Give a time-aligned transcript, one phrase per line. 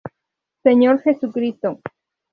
[0.65, 1.79] Señor Jesucristo.